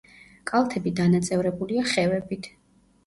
[0.51, 2.51] კალთები დანაწევრებულია ხევებით.